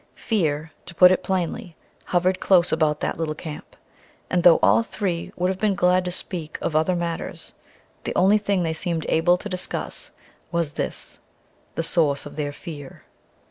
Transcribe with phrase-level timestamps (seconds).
[0.15, 3.75] Fear, to put it plainly, hovered close about that little camp,
[4.31, 7.53] and though all three would have been glad to speak of other matters,
[8.05, 10.09] the only thing they seemed able to discuss
[10.51, 11.19] was this
[11.75, 13.03] the source of their fear.